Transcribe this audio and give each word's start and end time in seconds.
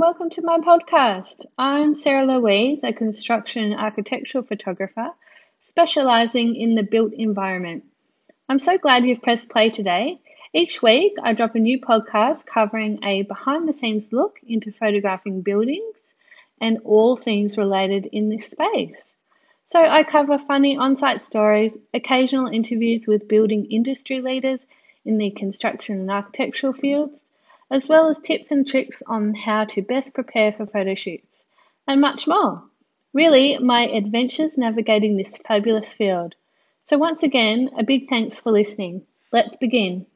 welcome 0.00 0.30
to 0.30 0.40
my 0.40 0.56
podcast. 0.56 1.44
I'm 1.58 1.94
Sarah 1.94 2.24
Louise, 2.24 2.82
a 2.84 2.90
construction 2.90 3.64
and 3.64 3.78
architectural 3.78 4.42
photographer 4.42 5.08
specializing 5.68 6.56
in 6.56 6.74
the 6.74 6.82
built 6.82 7.12
environment. 7.12 7.84
I'm 8.48 8.60
so 8.60 8.78
glad 8.78 9.04
you've 9.04 9.20
pressed 9.20 9.50
play 9.50 9.68
today. 9.68 10.18
Each 10.54 10.80
week, 10.80 11.16
I 11.22 11.34
drop 11.34 11.54
a 11.54 11.58
new 11.58 11.78
podcast 11.78 12.46
covering 12.46 13.04
a 13.04 13.24
behind 13.24 13.68
the 13.68 13.74
scenes 13.74 14.10
look 14.10 14.38
into 14.42 14.72
photographing 14.72 15.42
buildings 15.42 15.96
and 16.62 16.78
all 16.86 17.14
things 17.14 17.58
related 17.58 18.06
in 18.06 18.30
this 18.30 18.46
space. 18.46 19.04
So, 19.66 19.84
I 19.84 20.02
cover 20.02 20.38
funny 20.38 20.78
on 20.78 20.96
site 20.96 21.22
stories, 21.22 21.76
occasional 21.92 22.46
interviews 22.46 23.06
with 23.06 23.28
building 23.28 23.66
industry 23.70 24.22
leaders 24.22 24.60
in 25.04 25.18
the 25.18 25.30
construction 25.30 26.00
and 26.00 26.10
architectural 26.10 26.72
fields 26.72 27.20
as 27.70 27.88
well 27.88 28.08
as 28.08 28.18
tips 28.18 28.50
and 28.50 28.66
tricks 28.66 29.02
on 29.06 29.34
how 29.34 29.64
to 29.64 29.82
best 29.82 30.12
prepare 30.12 30.52
for 30.52 30.66
photo 30.66 30.94
shoots, 30.94 31.44
and 31.86 32.00
much 32.00 32.26
more. 32.26 32.62
Really, 33.12 33.58
my 33.58 33.86
adventures 33.86 34.58
navigating 34.58 35.16
this 35.16 35.38
fabulous 35.38 35.92
field. 35.92 36.34
So, 36.86 36.98
once 36.98 37.22
again, 37.22 37.70
a 37.78 37.84
big 37.84 38.08
thanks 38.08 38.40
for 38.40 38.52
listening. 38.52 39.02
Let's 39.32 39.56
begin. 39.56 40.06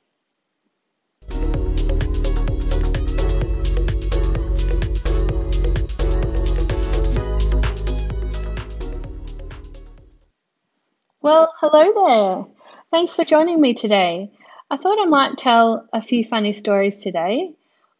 Well, 11.21 11.55
hello 11.59 11.93
there. 12.09 12.45
Thanks 12.91 13.15
for 13.15 13.25
joining 13.25 13.61
me 13.61 13.73
today. 13.73 14.31
I 14.75 14.77
thought 14.77 15.01
I 15.01 15.05
might 15.05 15.39
tell 15.39 15.89
a 15.93 16.03
few 16.03 16.25
funny 16.25 16.53
stories 16.53 17.01
today. 17.01 17.53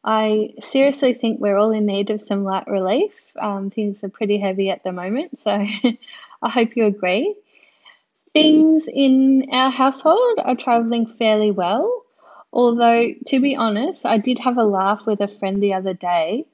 I 0.03 0.55
seriously 0.61 1.15
think 1.15 1.39
we're 1.39 1.57
all 1.57 1.71
in 1.71 1.87
need 1.87 2.11
of 2.11 2.21
some 2.21 2.43
light 2.43 2.67
relief. 2.67 3.13
Um, 3.41 3.71
things 3.71 4.03
are 4.03 4.09
pretty 4.09 4.41
heavy 4.41 4.71
at 4.71 4.83
the 4.83 4.91
moment, 4.91 5.39
so 5.39 5.53
I 6.43 6.49
hope 6.51 6.75
you 6.75 6.87
agree. 6.87 7.33
Things 8.33 8.87
in 8.93 9.51
our 9.53 9.71
household 9.71 10.41
are 10.45 10.57
travelling 10.57 11.07
fairly 11.17 11.53
well, 11.53 12.03
although, 12.53 13.13
to 13.29 13.41
be 13.41 13.55
honest, 13.55 14.05
I 14.05 14.19
did 14.19 14.41
have 14.41 14.59
a 14.59 14.65
laugh 14.65 15.07
with 15.07 15.21
a 15.21 15.29
friend 15.29 15.63
the 15.63 15.75
other 15.75 15.95
day, 15.95 16.45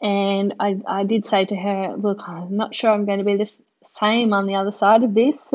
and 0.00 0.54
I, 0.60 0.80
I 0.86 1.02
did 1.02 1.26
say 1.26 1.44
to 1.44 1.56
her, 1.56 1.96
Look, 1.96 2.20
I'm 2.28 2.56
not 2.56 2.72
sure 2.72 2.92
I'm 2.92 3.04
going 3.04 3.18
to 3.18 3.24
be 3.24 3.36
the 3.36 3.50
same 3.98 4.32
on 4.32 4.46
the 4.46 4.54
other 4.54 4.70
side 4.70 5.02
of 5.02 5.12
this. 5.12 5.52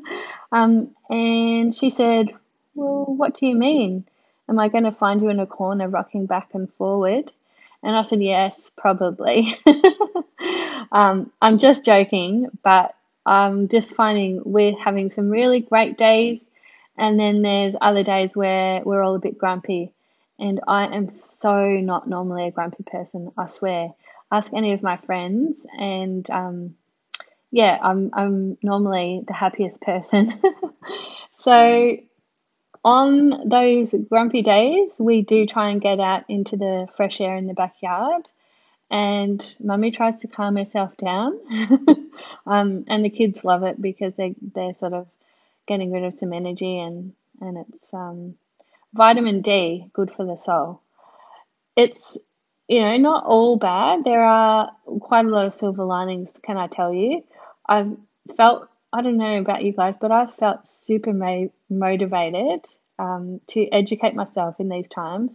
um, 0.52 0.94
and 1.08 1.74
she 1.74 1.88
said, 1.88 2.34
well, 2.74 3.04
what 3.06 3.34
do 3.34 3.46
you 3.46 3.54
mean? 3.54 4.04
Am 4.48 4.58
I 4.58 4.68
going 4.68 4.84
to 4.84 4.92
find 4.92 5.22
you 5.22 5.28
in 5.28 5.40
a 5.40 5.46
corner 5.46 5.88
rocking 5.88 6.26
back 6.26 6.50
and 6.54 6.72
forward? 6.74 7.30
And 7.82 7.96
I 7.96 8.02
said, 8.04 8.22
Yes, 8.22 8.70
probably. 8.76 9.56
um, 10.92 11.30
I'm 11.40 11.58
just 11.58 11.84
joking, 11.84 12.48
but 12.62 12.94
I'm 13.26 13.68
just 13.68 13.94
finding 13.94 14.42
we're 14.44 14.78
having 14.78 15.10
some 15.10 15.30
really 15.30 15.60
great 15.60 15.96
days. 15.96 16.40
And 16.96 17.18
then 17.18 17.42
there's 17.42 17.74
other 17.80 18.02
days 18.02 18.30
where 18.34 18.82
we're 18.84 19.02
all 19.02 19.16
a 19.16 19.20
bit 19.20 19.38
grumpy. 19.38 19.92
And 20.38 20.60
I 20.66 20.86
am 20.86 21.14
so 21.14 21.64
not 21.64 22.08
normally 22.08 22.48
a 22.48 22.50
grumpy 22.50 22.84
person, 22.84 23.30
I 23.36 23.48
swear. 23.48 23.90
Ask 24.32 24.52
any 24.52 24.72
of 24.72 24.82
my 24.82 24.96
friends, 24.96 25.56
and 25.78 26.28
um, 26.30 26.74
yeah, 27.52 27.78
I'm, 27.80 28.10
I'm 28.12 28.58
normally 28.62 29.22
the 29.28 29.32
happiest 29.32 29.80
person. 29.80 30.32
so 31.40 31.98
on 32.84 33.48
those 33.48 33.94
grumpy 34.08 34.42
days, 34.42 34.90
we 34.98 35.22
do 35.22 35.46
try 35.46 35.70
and 35.70 35.80
get 35.80 36.00
out 36.00 36.24
into 36.28 36.56
the 36.56 36.86
fresh 36.96 37.20
air 37.20 37.36
in 37.36 37.46
the 37.46 37.54
backyard, 37.54 38.28
and 38.90 39.56
mummy 39.60 39.90
tries 39.90 40.18
to 40.20 40.28
calm 40.28 40.56
herself 40.56 40.96
down. 40.96 41.38
um, 42.46 42.84
and 42.86 43.04
the 43.04 43.10
kids 43.10 43.42
love 43.44 43.62
it 43.62 43.80
because 43.80 44.12
they, 44.16 44.34
they're 44.54 44.76
sort 44.78 44.92
of 44.92 45.08
getting 45.66 45.92
rid 45.92 46.04
of 46.04 46.18
some 46.18 46.32
energy, 46.32 46.78
and, 46.78 47.14
and 47.40 47.58
it's 47.66 47.94
um, 47.94 48.34
vitamin 48.92 49.40
D, 49.40 49.88
good 49.92 50.12
for 50.14 50.26
the 50.26 50.36
soul. 50.36 50.82
It's 51.76 52.18
you 52.68 52.80
know, 52.80 52.96
not 52.96 53.24
all 53.26 53.56
bad. 53.58 54.04
There 54.04 54.24
are 54.24 54.70
quite 55.00 55.26
a 55.26 55.28
lot 55.28 55.46
of 55.46 55.54
silver 55.54 55.84
linings, 55.84 56.30
can 56.42 56.56
I 56.56 56.66
tell 56.66 56.92
you? 56.92 57.22
I've 57.66 57.96
felt 58.36 58.68
I 58.92 59.02
don't 59.02 59.16
know 59.16 59.38
about 59.38 59.64
you 59.64 59.72
guys, 59.72 59.94
but 60.00 60.12
I 60.12 60.26
felt 60.38 60.68
super 60.68 61.12
ma- 61.12 61.48
motivated 61.78 62.64
um, 62.98 63.40
to 63.48 63.68
educate 63.70 64.14
myself 64.14 64.60
in 64.60 64.68
these 64.68 64.88
times. 64.88 65.32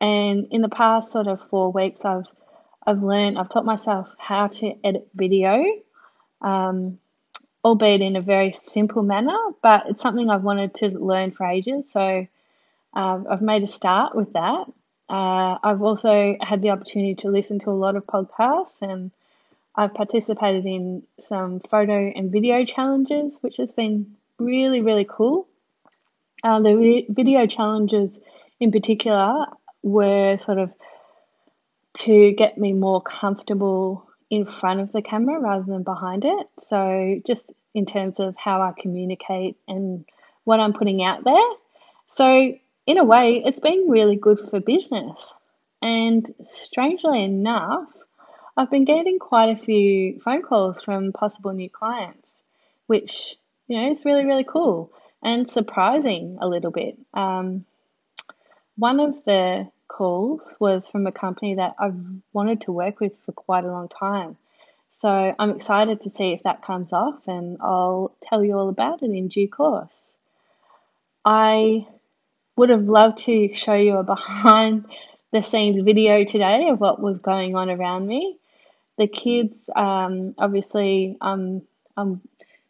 And 0.00 0.46
in 0.50 0.62
the 0.62 0.68
past 0.68 1.10
sort 1.12 1.26
of 1.26 1.40
four 1.50 1.72
weeks, 1.72 2.04
I've 2.04 2.26
I've 2.86 3.02
learned, 3.02 3.38
I've 3.38 3.50
taught 3.50 3.66
myself 3.66 4.08
how 4.16 4.46
to 4.46 4.74
edit 4.82 5.08
video, 5.14 5.62
um, 6.40 6.98
albeit 7.62 8.00
in 8.00 8.16
a 8.16 8.22
very 8.22 8.52
simple 8.52 9.02
manner, 9.02 9.36
but 9.62 9.84
it's 9.90 10.02
something 10.02 10.30
I've 10.30 10.42
wanted 10.42 10.72
to 10.76 10.88
learn 10.88 11.32
for 11.32 11.44
ages. 11.44 11.92
So 11.92 12.26
uh, 12.94 13.18
I've 13.30 13.42
made 13.42 13.62
a 13.62 13.68
start 13.68 14.14
with 14.16 14.32
that. 14.32 14.64
Uh, 15.10 15.58
I've 15.62 15.82
also 15.82 16.36
had 16.40 16.62
the 16.62 16.70
opportunity 16.70 17.14
to 17.16 17.30
listen 17.30 17.58
to 17.60 17.70
a 17.70 17.72
lot 17.72 17.94
of 17.94 18.06
podcasts 18.06 18.80
and 18.80 19.10
I've 19.74 19.94
participated 19.94 20.66
in 20.66 21.02
some 21.20 21.60
photo 21.60 22.10
and 22.14 22.32
video 22.32 22.64
challenges, 22.64 23.38
which 23.42 23.58
has 23.58 23.70
been 23.70 24.16
really, 24.38 24.80
really 24.80 25.06
cool. 25.08 25.48
Uh, 26.42 26.60
the 26.60 27.04
video 27.08 27.46
challenges 27.46 28.18
in 28.60 28.70
particular 28.70 29.46
were 29.82 30.38
sort 30.38 30.58
of 30.58 30.72
to 31.98 32.32
get 32.32 32.58
me 32.58 32.72
more 32.72 33.02
comfortable 33.02 34.08
in 34.30 34.44
front 34.44 34.80
of 34.80 34.92
the 34.92 35.02
camera 35.02 35.40
rather 35.40 35.64
than 35.64 35.82
behind 35.82 36.24
it. 36.24 36.46
So, 36.68 37.20
just 37.26 37.52
in 37.74 37.86
terms 37.86 38.20
of 38.20 38.36
how 38.36 38.60
I 38.62 38.72
communicate 38.78 39.56
and 39.66 40.04
what 40.44 40.60
I'm 40.60 40.72
putting 40.72 41.02
out 41.02 41.24
there. 41.24 41.48
So, 42.08 42.54
in 42.86 42.98
a 42.98 43.04
way, 43.04 43.42
it's 43.44 43.60
been 43.60 43.86
really 43.88 44.16
good 44.16 44.38
for 44.48 44.60
business. 44.60 45.32
And 45.82 46.34
strangely 46.50 47.22
enough, 47.22 47.88
I've 48.56 48.70
been 48.70 48.84
getting 48.84 49.18
quite 49.18 49.56
a 49.56 49.62
few 49.62 50.20
phone 50.20 50.42
calls 50.42 50.82
from 50.82 51.12
possible 51.12 51.52
new 51.52 51.70
clients, 51.70 52.28
which, 52.86 53.36
you 53.68 53.76
know, 53.76 53.92
is 53.92 54.04
really, 54.04 54.24
really 54.24 54.44
cool 54.44 54.90
and 55.22 55.50
surprising 55.50 56.38
a 56.40 56.48
little 56.48 56.70
bit. 56.70 56.98
Um, 57.14 57.64
one 58.76 59.00
of 59.00 59.24
the 59.24 59.68
calls 59.88 60.42
was 60.58 60.86
from 60.88 61.06
a 61.06 61.12
company 61.12 61.54
that 61.56 61.74
I've 61.78 61.98
wanted 62.32 62.62
to 62.62 62.72
work 62.72 63.00
with 63.00 63.12
for 63.24 63.32
quite 63.32 63.64
a 63.64 63.70
long 63.70 63.88
time. 63.88 64.36
So 65.00 65.34
I'm 65.38 65.50
excited 65.50 66.02
to 66.02 66.10
see 66.10 66.32
if 66.32 66.42
that 66.42 66.62
comes 66.62 66.92
off 66.92 67.20
and 67.26 67.58
I'll 67.60 68.12
tell 68.28 68.44
you 68.44 68.58
all 68.58 68.68
about 68.68 69.02
it 69.02 69.10
in 69.10 69.28
due 69.28 69.48
course. 69.48 69.92
I 71.24 71.86
would 72.56 72.70
have 72.70 72.84
loved 72.84 73.18
to 73.26 73.54
show 73.54 73.74
you 73.74 73.96
a 73.96 74.02
behind 74.04 74.86
the 75.30 75.42
scenes 75.42 75.82
video 75.84 76.24
today 76.24 76.68
of 76.68 76.80
what 76.80 77.00
was 77.00 77.18
going 77.18 77.54
on 77.54 77.70
around 77.70 78.06
me 78.06 78.38
the 78.98 79.06
kids, 79.06 79.54
um, 79.74 80.34
obviously, 80.36 81.16
um, 81.20 81.62
I'm 81.96 82.20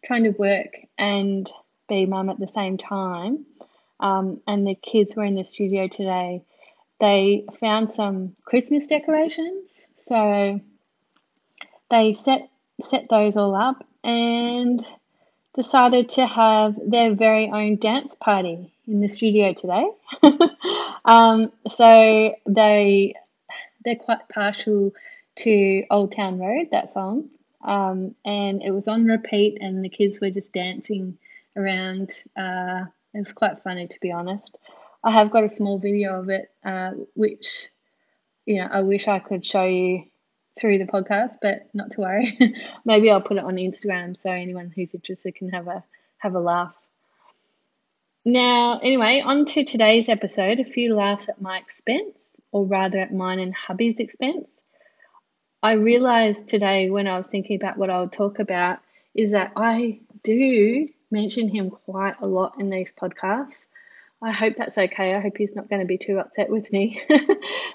trying 0.04 0.24
to 0.24 0.30
work 0.30 0.74
and 0.96 1.50
be 1.88 2.06
mum 2.06 2.30
at 2.30 2.38
the 2.38 2.48
same 2.48 2.78
time. 2.78 3.46
Um, 4.00 4.40
and 4.46 4.66
the 4.66 4.74
kids 4.74 5.16
were 5.16 5.24
in 5.24 5.34
the 5.34 5.44
studio 5.44 5.88
today. 5.88 6.42
They 7.00 7.44
found 7.60 7.92
some 7.92 8.36
Christmas 8.44 8.86
decorations, 8.86 9.88
so 9.96 10.60
they 11.90 12.14
set 12.14 12.48
set 12.82 13.06
those 13.08 13.36
all 13.36 13.54
up 13.54 13.84
and 14.04 14.84
decided 15.54 16.08
to 16.10 16.26
have 16.26 16.76
their 16.84 17.14
very 17.14 17.50
own 17.50 17.76
dance 17.76 18.14
party 18.20 18.72
in 18.86 19.00
the 19.00 19.08
studio 19.08 19.52
today. 19.52 19.86
um, 21.04 21.52
so 21.68 22.34
they 22.46 23.14
they're 23.84 23.96
quite 23.96 24.28
partial 24.28 24.92
to 25.36 25.84
Old 25.90 26.12
Town 26.12 26.38
Road, 26.38 26.68
that 26.72 26.92
song. 26.92 27.30
Um, 27.64 28.14
and 28.24 28.62
it 28.62 28.70
was 28.70 28.88
on 28.88 29.04
repeat, 29.04 29.58
and 29.60 29.84
the 29.84 29.88
kids 29.88 30.20
were 30.20 30.30
just 30.30 30.52
dancing 30.52 31.18
around. 31.56 32.10
Uh, 32.36 32.84
it 33.14 33.18
was 33.18 33.32
quite 33.32 33.62
funny, 33.62 33.88
to 33.88 34.00
be 34.00 34.12
honest. 34.12 34.58
I 35.02 35.12
have 35.12 35.30
got 35.30 35.44
a 35.44 35.48
small 35.48 35.78
video 35.78 36.20
of 36.20 36.28
it, 36.28 36.50
uh, 36.64 36.92
which 37.14 37.68
you 38.46 38.58
know 38.58 38.68
I 38.70 38.82
wish 38.82 39.08
I 39.08 39.18
could 39.18 39.44
show 39.44 39.64
you 39.64 40.04
through 40.58 40.78
the 40.78 40.84
podcast, 40.84 41.36
but 41.40 41.68
not 41.74 41.92
to 41.92 42.00
worry. 42.00 42.38
Maybe 42.84 43.10
I'll 43.10 43.20
put 43.20 43.36
it 43.36 43.44
on 43.44 43.56
Instagram 43.56 44.16
so 44.16 44.30
anyone 44.30 44.72
who's 44.74 44.94
interested 44.94 45.34
can 45.34 45.50
have 45.50 45.68
a 45.68 45.84
have 46.18 46.34
a 46.34 46.40
laugh. 46.40 46.74
Now, 48.24 48.78
anyway, 48.80 49.22
on 49.24 49.46
to 49.46 49.64
today's 49.64 50.08
episode. 50.08 50.60
A 50.60 50.64
few 50.64 50.94
laughs 50.94 51.28
at 51.28 51.40
my 51.40 51.56
expense, 51.58 52.30
or 52.52 52.66
rather 52.66 52.98
at 52.98 53.14
mine 53.14 53.38
and 53.38 53.54
hubby's 53.54 54.00
expense. 54.00 54.60
I 55.62 55.72
realized 55.72 56.46
today 56.46 56.88
when 56.88 57.08
I 57.08 57.18
was 57.18 57.26
thinking 57.26 57.56
about 57.56 57.76
what 57.76 57.90
I 57.90 58.00
would 58.00 58.12
talk 58.12 58.38
about 58.38 58.78
is 59.14 59.32
that 59.32 59.52
I 59.56 59.98
do 60.22 60.86
mention 61.10 61.48
him 61.48 61.70
quite 61.70 62.14
a 62.20 62.26
lot 62.26 62.54
in 62.60 62.70
these 62.70 62.90
podcasts. 63.00 63.66
I 64.22 64.30
hope 64.30 64.54
that's 64.56 64.78
okay. 64.78 65.14
I 65.14 65.20
hope 65.20 65.36
he's 65.36 65.56
not 65.56 65.68
going 65.68 65.80
to 65.80 65.86
be 65.86 65.98
too 65.98 66.18
upset 66.18 66.48
with 66.48 66.70
me. 66.72 67.00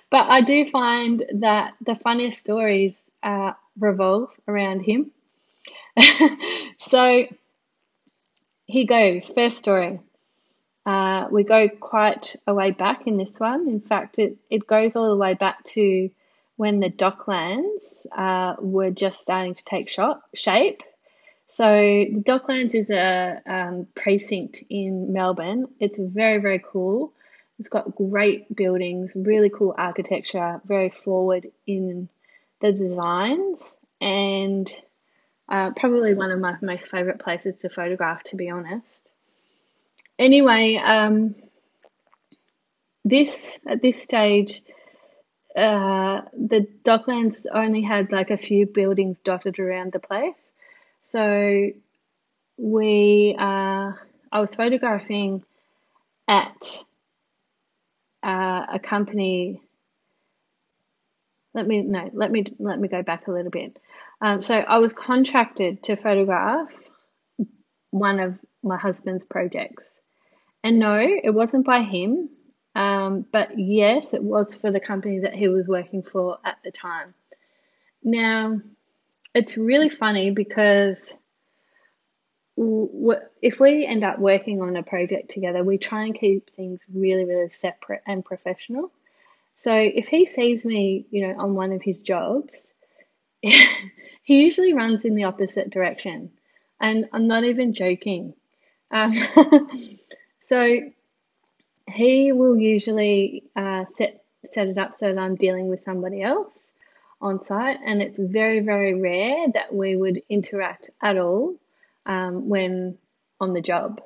but 0.10 0.30
I 0.30 0.42
do 0.42 0.70
find 0.70 1.26
that 1.36 1.74
the 1.86 1.96
funniest 1.96 2.40
stories 2.40 2.98
uh, 3.22 3.54
revolve 3.78 4.30
around 4.48 4.82
him. 4.82 5.12
so 6.80 7.26
here 8.66 8.86
goes. 8.86 9.30
First 9.30 9.58
story. 9.58 10.00
Uh, 10.86 11.28
we 11.32 11.44
go 11.44 11.68
quite 11.68 12.36
a 12.48 12.54
way 12.54 12.72
back 12.72 13.08
in 13.08 13.18
this 13.18 13.34
one. 13.38 13.68
In 13.68 13.82
fact, 13.82 14.20
it, 14.20 14.38
it 14.50 14.68
goes 14.68 14.96
all 14.96 15.10
the 15.10 15.18
way 15.18 15.34
back 15.34 15.64
to 15.66 16.10
when 16.56 16.80
the 16.80 16.90
Docklands 16.90 18.06
uh, 18.16 18.56
were 18.60 18.92
just 18.92 19.20
starting 19.20 19.56
to 19.56 19.64
take 19.66 19.90
shot, 19.90 20.22
shape. 20.34 20.82
So 21.50 21.66
the 21.66 22.24
Docklands 22.26 22.76
is 22.76 22.90
a 22.90 23.42
um, 23.46 23.88
precinct 23.96 24.64
in 24.70 25.14
Melbourne. 25.14 25.68
It's 25.80 26.00
very, 26.00 26.40
very 26.40 26.64
cool. 26.64 27.14
It's 27.60 27.70
got 27.70 27.96
great 27.96 28.56
buildings, 28.56 29.12
really 29.16 29.50
cool 29.50 29.76
architecture, 29.78 30.62
very 30.66 30.90
forward 30.90 31.48
in 31.68 32.10
the 32.62 32.72
designs, 32.72 33.76
and 34.02 34.74
uh, 35.48 35.72
probably 35.76 36.14
one 36.16 36.32
of 36.32 36.40
my 36.40 36.56
most 36.62 36.88
favourite 36.88 37.20
places 37.20 37.56
to 37.62 37.70
photograph, 37.70 38.24
to 38.26 38.36
be 38.36 38.50
honest. 38.50 38.88
Anyway, 40.18 40.76
um, 40.78 41.36
this 43.06 43.58
at 43.68 43.82
this 43.82 44.02
stage, 44.02 44.64
uh, 45.56 46.22
the 46.34 46.68
Docklands 46.84 47.46
only 47.54 47.82
had 47.82 48.12
like 48.12 48.32
a 48.32 48.38
few 48.38 48.66
buildings 48.66 49.18
dotted 49.24 49.60
around 49.60 49.94
the 49.94 50.00
place. 50.00 50.52
So 51.12 51.70
we, 52.58 53.36
uh, 53.38 53.92
I 54.32 54.40
was 54.40 54.56
photographing 54.56 55.44
at 56.28 56.84
uh, 58.24 58.66
a 58.74 58.80
company. 58.82 59.62
Let 61.54 61.68
me 61.68 61.82
no, 61.82 62.10
let 62.14 62.32
me 62.32 62.46
let 62.58 62.80
me 62.80 62.88
go 62.88 63.04
back 63.04 63.28
a 63.28 63.32
little 63.32 63.52
bit. 63.52 63.78
Um, 64.22 64.42
so 64.42 64.56
I 64.56 64.80
was 64.80 64.94
contracted 64.94 65.84
to 65.84 65.96
photograph 65.96 66.74
one 67.92 68.20
of 68.20 68.40
my 68.64 68.78
husband's 68.78 69.26
projects, 69.26 70.00
and 70.64 70.80
no, 70.80 70.98
it 70.98 71.32
wasn't 71.32 71.66
by 71.66 71.82
him. 71.82 72.30
Um, 72.76 73.26
but 73.32 73.58
yes, 73.58 74.14
it 74.14 74.24
was 74.24 74.56
for 74.56 74.72
the 74.72 74.80
company 74.80 75.20
that 75.20 75.36
he 75.36 75.48
was 75.48 75.68
working 75.68 76.04
for 76.04 76.40
at 76.44 76.58
the 76.64 76.72
time. 76.72 77.14
Now, 78.04 78.62
it's 79.34 79.58
really 79.58 79.90
funny 79.90 80.32
because 80.32 81.14
if 82.56 83.60
we 83.60 83.86
end 83.86 84.04
up 84.04 84.20
working 84.20 84.62
on 84.62 84.76
a 84.76 84.84
project 84.84 85.32
together, 85.32 85.64
we 85.64 85.78
try 85.78 86.04
and 86.04 86.18
keep 86.18 86.50
things 86.56 86.82
really, 86.94 87.26
really 87.26 87.52
separate 87.62 88.02
and 88.06 88.24
professional. 88.24 88.92
So 89.64 89.74
if 89.74 90.08
he 90.08 90.28
sees 90.28 90.64
me, 90.66 91.06
you 91.10 91.28
know, 91.28 91.36
on 91.40 91.56
one 91.56 91.72
of 91.72 91.82
his 91.82 92.02
jobs, 92.02 92.52
he 93.42 93.64
usually 94.28 94.74
runs 94.74 95.06
in 95.06 95.16
the 95.16 95.24
opposite 95.24 95.70
direction. 95.70 96.32
And 96.80 97.08
I'm 97.14 97.28
not 97.28 97.44
even 97.44 97.74
joking. 97.74 98.34
Um, 98.92 99.14
so 100.50 100.80
he 101.88 102.32
will 102.32 102.58
usually 102.58 103.44
uh, 103.56 103.86
set 103.98 104.24
set 104.52 104.68
it 104.68 104.78
up 104.78 104.96
so 104.98 105.14
that 105.14 105.20
I'm 105.20 105.36
dealing 105.36 105.68
with 105.70 105.84
somebody 105.84 106.22
else 106.22 106.74
on 107.22 107.44
site, 107.44 107.80
and 107.86 108.02
it's 108.02 108.20
very 108.20 108.60
very 108.60 108.94
rare 109.00 109.48
that 109.54 109.74
we 109.74 109.96
would 109.96 110.22
interact 110.30 110.90
at 111.02 111.18
all 111.18 111.56
um, 112.06 112.50
when 112.50 112.98
on 113.40 113.54
the 113.54 113.62
job. 113.62 114.02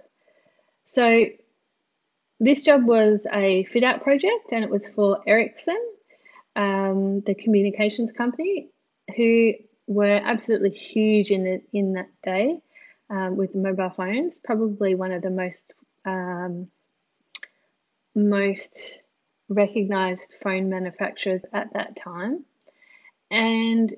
So 0.88 1.26
this 2.40 2.64
job 2.64 2.86
was 2.86 3.20
a 3.32 3.64
fit 3.66 3.84
out 3.84 4.04
project, 4.04 4.52
and 4.52 4.64
it 4.64 4.70
was 4.70 4.88
for 4.90 5.22
Ericsson, 5.28 5.80
um, 6.56 7.22
the 7.22 7.36
communications 7.36 8.12
company, 8.12 8.70
who 9.16 9.54
were 9.88 10.22
absolutely 10.24 10.70
huge 10.72 11.32
in 11.32 11.44
the, 11.44 11.62
in 11.74 11.94
that 11.94 12.10
day 12.24 12.62
um, 13.10 13.38
with 13.38 13.56
mobile 13.56 13.90
phones. 13.90 14.34
Probably 14.44 14.96
one 14.96 15.12
of 15.12 15.22
the 15.22 15.30
most 15.30 15.74
um, 16.06 16.68
most 18.18 19.00
recognized 19.48 20.34
phone 20.42 20.70
manufacturers 20.70 21.42
at 21.54 21.72
that 21.74 21.96
time. 21.96 22.44
And 23.32 23.94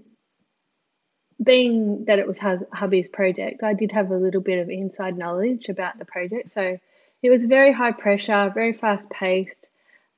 being 1.42 2.06
that 2.06 2.19
it 2.19 2.27
was 2.27 2.39
hubby's 2.74 3.07
project, 3.07 3.63
I 3.63 3.74
did 3.74 3.92
have 3.94 4.12
a 4.12 4.18
little 4.18 4.42
bit 4.42 4.60
of 4.60 4.69
inside 4.69 5.18
knowledge 5.18 5.69
about 5.69 5.98
the 5.98 6.06
project. 6.06 6.51
So 6.51 6.77
it 7.24 7.30
was 7.30 7.45
very 7.45 7.71
high 7.71 7.94
pressure, 7.94 8.51
very 8.54 8.74
fast 8.74 9.10
paced, 9.10 9.69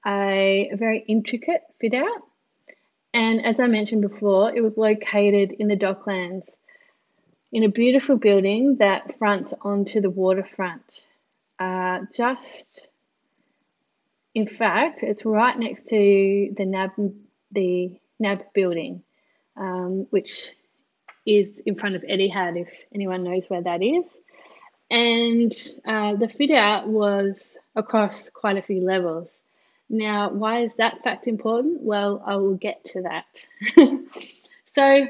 a, 0.06 0.72
very 0.74 1.06
intricate 1.08 1.62
fit 1.80 1.94
out. 1.94 2.24
And 3.14 3.46
as 3.46 3.60
I 3.60 3.68
mentioned 3.68 4.02
before, 4.02 4.56
it 4.56 4.62
was 4.62 4.78
located 4.78 5.52
in 5.52 5.68
the 5.68 5.78
Docklands 5.78 6.56
in 7.52 7.64
a 7.64 7.70
beautiful 7.70 8.16
building 8.16 8.78
that 8.80 9.18
fronts 9.18 9.54
onto 9.62 10.02
the 10.02 10.10
waterfront. 10.10 11.06
Uh, 11.60 12.00
just 12.16 12.88
in 14.34 14.48
fact, 14.48 15.04
it's 15.04 15.26
right 15.26 15.58
next 15.58 15.88
to 15.88 16.54
the 16.56 16.66
NAB, 16.66 16.92
the 17.52 18.00
NAB 18.20 18.54
building, 18.54 19.04
um, 19.58 20.08
which 20.10 20.52
is 21.26 21.60
in 21.66 21.76
front 21.76 21.96
of 21.96 22.02
Etihad, 22.04 22.60
if 22.60 22.70
anyone 22.94 23.24
knows 23.24 23.44
where 23.48 23.62
that 23.62 23.84
is. 23.84 24.06
And 24.90 25.54
uh, 25.86 26.16
the 26.16 26.28
fit 26.28 26.52
out 26.52 26.88
was 26.88 27.56
across 27.76 28.30
quite 28.30 28.58
a 28.58 28.62
few 28.62 28.82
levels. 28.82 29.30
Now, 29.90 30.30
why 30.30 30.64
is 30.64 30.72
that 30.78 31.04
fact 31.04 31.28
important? 31.28 31.82
Well, 31.82 32.24
I 32.26 32.36
will 32.38 32.56
get 32.56 32.84
to 32.94 33.04
that. 33.04 33.26
so, 34.76 35.08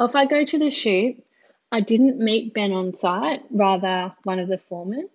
if 0.00 0.16
I 0.16 0.26
go 0.26 0.44
to 0.44 0.58
the 0.58 0.70
shoot, 0.70 1.22
I 1.70 1.80
didn't 1.80 2.18
meet 2.18 2.54
Ben 2.54 2.72
on 2.72 2.96
site, 2.96 3.42
rather, 3.50 4.14
one 4.24 4.40
of 4.40 4.48
the 4.48 4.58
foremen. 4.58 5.08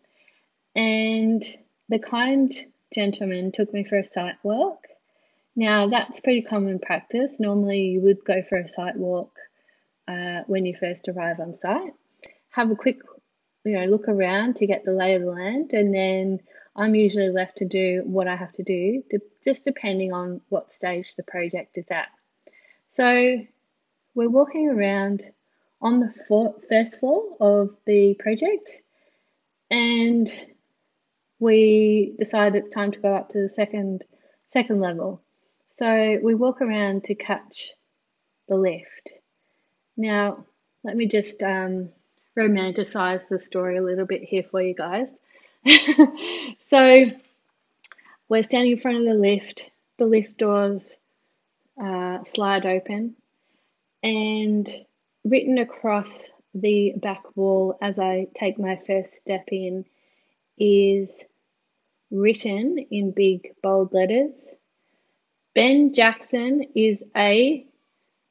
And 0.76 1.44
the 1.90 2.00
kind 2.00 2.54
gentleman 2.94 3.52
took 3.52 3.74
me 3.74 3.84
for 3.84 3.98
a 3.98 4.04
site 4.04 4.36
walk. 4.44 4.86
Now, 5.56 5.88
that's 5.88 6.20
pretty 6.20 6.42
common 6.42 6.80
practice. 6.80 7.36
Normally, 7.40 7.82
you 7.82 8.02
would 8.02 8.24
go 8.26 8.42
for 8.48 8.58
a 8.58 8.68
site 8.68 8.96
walk 8.96 9.36
uh, 10.08 10.42
when 10.48 10.66
you 10.66 10.76
first 10.76 11.08
arrive 11.08 11.40
on 11.40 11.54
site, 11.54 11.94
have 12.50 12.72
a 12.72 12.76
quick 12.76 13.00
you 13.64 13.74
know 13.74 13.86
look 13.86 14.08
around 14.08 14.56
to 14.58 14.68
get 14.68 14.84
the 14.84 14.92
lay 14.92 15.16
of 15.16 15.22
the 15.22 15.32
land 15.32 15.72
and 15.74 15.94
then 15.94 16.40
i'm 16.76 16.96
usually 16.96 17.30
left 17.30 17.58
to 17.58 17.66
do 17.66 18.02
what 18.06 18.28
i 18.28 18.36
have 18.36 18.52
to 18.52 18.64
do 18.64 19.02
just 19.46 19.66
depending 19.66 20.12
on 20.14 20.42
what 20.50 20.74
stage 20.74 21.14
the 21.18 21.24
project 21.24 21.78
is 21.78 21.90
at 21.90 22.08
so 22.92 23.38
we're 24.16 24.30
walking 24.30 24.70
around 24.70 25.24
on 25.82 26.00
the 26.00 26.60
first 26.70 27.00
floor 27.00 27.24
of 27.40 27.76
the 27.86 28.16
project 28.20 28.82
and 29.72 30.32
we 31.44 32.16
decide 32.18 32.56
it's 32.56 32.74
time 32.74 32.92
to 32.94 33.00
go 33.00 33.14
up 33.14 33.30
to 33.30 33.42
the 33.42 33.50
second 33.50 34.04
second 34.50 34.80
level. 34.80 35.22
So 35.74 36.20
we 36.24 36.36
walk 36.36 36.62
around 36.62 37.04
to 37.06 37.16
catch 37.16 37.74
the 38.48 38.56
lift. 38.56 39.10
Now, 39.98 40.46
let 40.84 40.96
me 40.96 41.08
just 41.08 41.44
um, 41.44 41.90
romanticize 42.38 43.28
the 43.28 43.40
story 43.40 43.78
a 43.78 43.84
little 43.84 44.06
bit 44.06 44.24
here 44.24 44.44
for 44.50 44.62
you 44.62 44.74
guys. 44.74 45.08
so 46.70 47.06
we're 48.30 48.44
standing 48.44 48.74
in 48.74 48.80
front 48.80 48.98
of 48.98 49.06
the 49.06 49.14
lift. 49.14 49.70
The 49.98 50.06
lift 50.06 50.38
doors 50.38 50.96
uh, 51.82 52.20
slide 52.34 52.66
open, 52.66 53.16
and 54.02 54.70
written 55.24 55.58
across 55.58 56.30
the 56.54 56.94
back 56.98 57.36
wall 57.36 57.78
as 57.82 58.00
I 58.00 58.28
take 58.36 58.60
my 58.60 58.80
first 58.88 59.16
step 59.16 59.46
in 59.48 59.86
is 60.58 61.10
written 62.14 62.78
in 62.92 63.12
big 63.12 63.56
bold 63.62 63.94
letters. 63.94 64.32
Ben 65.56 65.94
Jackson 65.94 66.66
is 66.76 67.04
a 67.18 67.66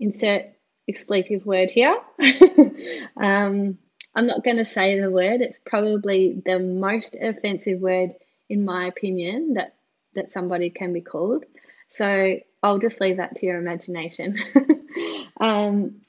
insert 0.01 0.47
expletive 0.89 1.45
word 1.45 1.71
here. 1.71 1.97
um, 3.17 3.79
I'm 4.15 4.27
not 4.27 4.45
going 4.45 4.59
to 4.59 4.65
say 4.65 5.01
the 5.01 5.11
word. 5.11 5.41
It's 5.41 5.59
probably 5.65 6.43
the 6.45 6.59
most 6.59 7.17
offensive 7.21 7.81
word, 7.81 8.11
in 8.49 8.65
my 8.65 8.87
opinion, 8.87 9.55
that 9.55 9.75
that 10.15 10.33
somebody 10.33 10.71
can 10.71 10.93
be 10.93 11.01
called. 11.01 11.45
So 11.95 12.39
I'll 12.63 12.79
just 12.79 13.01
leave 13.01 13.17
that 13.17 13.37
to 13.37 13.47
your 13.47 13.59
imagination. 13.59 14.39
um, 15.41 16.03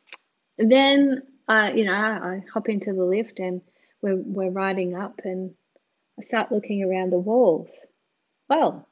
then, 0.57 1.23
uh, 1.47 1.71
you 1.73 1.85
know, 1.85 1.93
I 1.93 2.43
hop 2.53 2.67
into 2.67 2.93
the 2.93 3.03
lift 3.03 3.39
and 3.39 3.61
we're 4.01 4.17
we're 4.17 4.51
riding 4.51 4.95
up, 4.95 5.21
and 5.23 5.53
Start 6.27 6.51
looking 6.51 6.83
around 6.83 7.11
the 7.11 7.19
walls. 7.19 7.69
Well, 8.49 8.87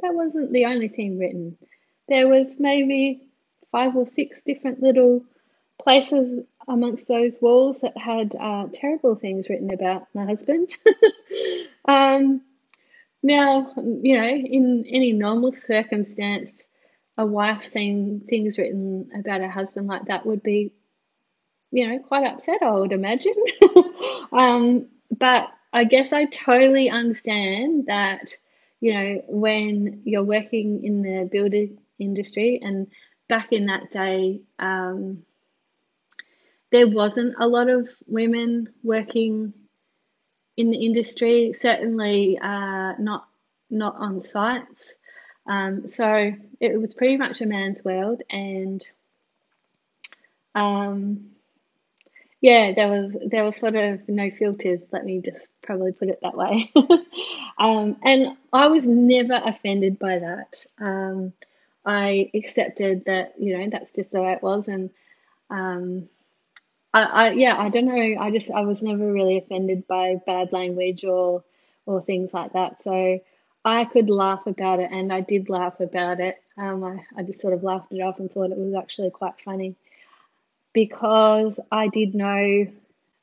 that 0.00 0.14
wasn't 0.14 0.52
the 0.52 0.66
only 0.66 0.88
thing 0.88 1.18
written. 1.18 1.56
There 2.08 2.28
was 2.28 2.56
maybe 2.58 3.28
five 3.72 3.96
or 3.96 4.06
six 4.08 4.40
different 4.42 4.82
little 4.82 5.24
places 5.82 6.44
amongst 6.68 7.08
those 7.08 7.36
walls 7.40 7.78
that 7.82 7.96
had 7.96 8.34
uh, 8.38 8.66
terrible 8.74 9.14
things 9.14 9.48
written 9.48 9.72
about 9.72 10.06
my 10.14 10.24
husband. 10.26 10.70
um, 11.86 12.42
Now, 13.22 13.72
you 13.76 14.16
know, 14.18 14.28
in 14.28 14.84
any 14.88 15.12
normal 15.12 15.52
circumstance, 15.52 16.50
a 17.18 17.26
wife 17.26 17.68
seeing 17.70 18.20
things 18.28 18.56
written 18.56 19.10
about 19.18 19.42
her 19.42 19.50
husband 19.50 19.88
like 19.88 20.06
that 20.06 20.24
would 20.24 20.42
be, 20.42 20.72
you 21.70 21.88
know, 21.88 21.98
quite 21.98 22.26
upset, 22.26 22.62
I 22.62 22.70
would 22.72 22.92
imagine. 22.92 23.34
um, 24.32 24.86
but 25.10 25.50
I 25.72 25.84
guess 25.84 26.12
I 26.12 26.24
totally 26.24 26.90
understand 26.90 27.86
that, 27.86 28.28
you 28.80 28.94
know, 28.94 29.22
when 29.28 30.02
you're 30.04 30.24
working 30.24 30.84
in 30.84 31.02
the 31.02 31.28
building 31.30 31.78
industry 31.98 32.60
and 32.62 32.88
back 33.28 33.52
in 33.52 33.66
that 33.66 33.90
day, 33.90 34.40
um, 34.58 35.24
there 36.72 36.88
wasn't 36.88 37.34
a 37.38 37.46
lot 37.46 37.68
of 37.68 37.88
women 38.06 38.68
working 38.82 39.52
in 40.56 40.70
the 40.70 40.84
industry, 40.84 41.54
certainly 41.58 42.38
uh, 42.38 42.92
not 42.98 43.26
not 43.70 43.94
on 43.96 44.22
sites. 44.22 44.82
Um, 45.46 45.88
so 45.88 46.32
it 46.60 46.80
was 46.80 46.94
pretty 46.94 47.16
much 47.16 47.40
a 47.40 47.46
man's 47.46 47.82
world, 47.84 48.22
and 48.30 48.86
um, 50.54 51.30
yeah, 52.40 52.72
there 52.74 52.88
was 52.88 53.12
there 53.26 53.44
was 53.44 53.56
sort 53.56 53.76
of 53.76 54.08
no 54.08 54.30
filters. 54.30 54.80
Let 54.92 55.04
me 55.04 55.20
just 55.22 55.46
probably 55.62 55.92
put 55.92 56.08
it 56.08 56.20
that 56.22 56.36
way. 56.36 56.72
um, 57.58 57.96
and 58.02 58.36
I 58.52 58.68
was 58.68 58.84
never 58.84 59.34
offended 59.44 59.98
by 59.98 60.18
that. 60.20 60.54
Um, 60.78 61.34
I 61.84 62.30
accepted 62.34 63.04
that 63.06 63.34
you 63.38 63.58
know 63.58 63.68
that's 63.70 63.92
just 63.94 64.10
the 64.10 64.22
way 64.22 64.32
it 64.32 64.42
was, 64.42 64.68
and 64.68 64.90
um, 65.50 66.08
I, 66.94 67.02
I 67.02 67.30
yeah, 67.32 67.56
I 67.58 67.68
don't 67.68 67.86
know. 67.86 68.16
I 68.20 68.30
just 68.30 68.50
I 68.50 68.62
was 68.62 68.80
never 68.80 69.12
really 69.12 69.36
offended 69.36 69.86
by 69.86 70.16
bad 70.26 70.52
language 70.52 71.04
or 71.04 71.44
or 71.84 72.00
things 72.02 72.32
like 72.32 72.54
that. 72.54 72.76
So 72.84 73.20
I 73.66 73.84
could 73.84 74.08
laugh 74.08 74.46
about 74.46 74.80
it, 74.80 74.90
and 74.90 75.12
I 75.12 75.20
did 75.20 75.50
laugh 75.50 75.78
about 75.78 76.20
it. 76.20 76.36
Um, 76.56 76.84
I, 76.84 77.04
I 77.16 77.22
just 77.22 77.42
sort 77.42 77.52
of 77.52 77.62
laughed 77.62 77.92
it 77.92 78.00
off 78.00 78.18
and 78.18 78.32
thought 78.32 78.50
it 78.50 78.56
was 78.56 78.74
actually 78.74 79.10
quite 79.10 79.34
funny 79.44 79.76
because 80.72 81.58
I 81.70 81.88
did 81.88 82.14
know 82.14 82.66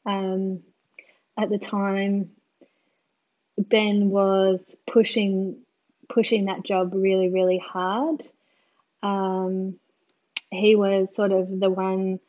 um, 0.05 0.61
at 1.37 1.49
the 1.49 1.57
time 1.57 2.31
Ben 3.57 4.09
was 4.09 4.59
pushing 4.91 5.57
pushing 6.09 6.45
that 6.45 6.63
job 6.63 6.93
really 6.93 7.29
really 7.29 7.57
hard. 7.57 8.23
Um, 9.03 9.79
he 10.51 10.75
was 10.75 11.09
sort 11.15 11.31
of 11.31 11.59
the 11.59 11.69
one 11.69 12.19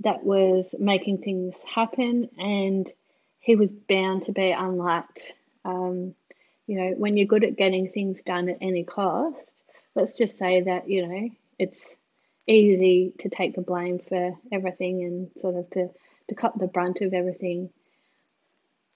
that 0.00 0.24
was 0.24 0.66
making 0.78 1.18
things 1.18 1.54
happen, 1.66 2.28
and 2.38 2.92
he 3.40 3.56
was 3.56 3.70
bound 3.88 4.26
to 4.26 4.32
be 4.32 4.50
unliked. 4.50 5.32
Um, 5.64 6.14
you 6.66 6.78
know, 6.78 6.94
when 6.96 7.16
you're 7.16 7.26
good 7.26 7.44
at 7.44 7.56
getting 7.56 7.90
things 7.90 8.18
done 8.24 8.48
at 8.48 8.58
any 8.60 8.84
cost, 8.84 9.36
let's 9.94 10.16
just 10.16 10.38
say 10.38 10.62
that, 10.62 10.88
you 10.88 11.06
know, 11.06 11.30
it's 11.58 11.96
easy 12.48 13.12
to 13.20 13.28
take 13.28 13.54
the 13.54 13.60
blame 13.60 14.00
for 14.08 14.36
everything 14.50 15.02
and 15.02 15.30
sort 15.40 15.54
of 15.54 15.70
to, 15.70 15.90
to 16.28 16.34
cut 16.34 16.58
the 16.58 16.66
brunt 16.66 17.00
of 17.02 17.12
everything. 17.12 17.70